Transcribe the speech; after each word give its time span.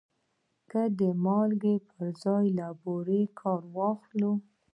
که 0.71 0.81
د 0.99 1.01
مالګې 1.25 1.75
پر 1.89 2.05
ځای 2.23 2.45
له 2.57 2.67
بورې 2.83 3.21
کار 3.39 3.61
واخلو؟ 3.75 4.31